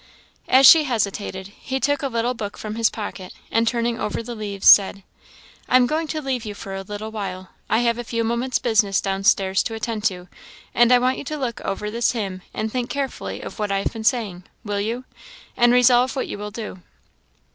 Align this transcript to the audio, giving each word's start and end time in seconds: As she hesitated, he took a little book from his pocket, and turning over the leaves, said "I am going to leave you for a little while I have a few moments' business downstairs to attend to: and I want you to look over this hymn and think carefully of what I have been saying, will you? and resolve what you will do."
As 0.47 0.65
she 0.65 0.85
hesitated, 0.85 1.49
he 1.59 1.79
took 1.79 2.01
a 2.01 2.07
little 2.07 2.33
book 2.33 2.57
from 2.57 2.73
his 2.73 2.89
pocket, 2.89 3.35
and 3.51 3.67
turning 3.67 3.99
over 3.99 4.23
the 4.23 4.33
leaves, 4.33 4.67
said 4.67 5.03
"I 5.69 5.75
am 5.75 5.85
going 5.85 6.07
to 6.07 6.23
leave 6.23 6.43
you 6.43 6.55
for 6.55 6.73
a 6.73 6.81
little 6.81 7.11
while 7.11 7.49
I 7.69 7.81
have 7.81 7.99
a 7.99 8.03
few 8.03 8.23
moments' 8.23 8.57
business 8.57 8.99
downstairs 8.99 9.61
to 9.61 9.75
attend 9.75 10.03
to: 10.05 10.27
and 10.73 10.91
I 10.91 10.97
want 10.97 11.19
you 11.19 11.23
to 11.25 11.37
look 11.37 11.61
over 11.61 11.91
this 11.91 12.13
hymn 12.13 12.41
and 12.51 12.71
think 12.71 12.89
carefully 12.89 13.41
of 13.41 13.59
what 13.59 13.71
I 13.71 13.77
have 13.83 13.93
been 13.93 14.03
saying, 14.03 14.45
will 14.65 14.81
you? 14.81 15.05
and 15.55 15.71
resolve 15.71 16.15
what 16.15 16.27
you 16.27 16.39
will 16.39 16.49
do." 16.49 16.81